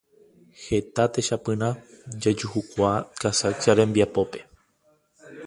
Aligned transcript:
Heta 0.61 1.03
techapyrã 1.17 1.69
jajuhukuaa 2.23 2.95
Casaccia 3.21 3.77
rembiapópe. 3.83 4.45